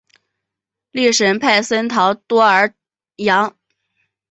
[0.89, 2.73] 利什派森陶多尔
[3.17, 3.55] 扬。